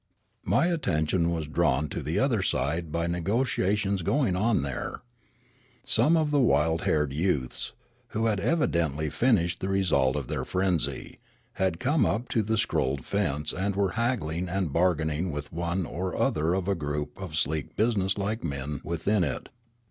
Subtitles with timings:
[0.43, 5.03] My attention was drawn to the other side by nego tiations going on there.
[5.83, 7.73] Some of the wild haired 3'ouths,
[8.07, 11.19] who had evidently finished the result of their frenzy,
[11.53, 15.85] had come up to the scroll fence and were hag gling and bargaining with one
[15.85, 19.49] or other of a group of sleek business like men within it.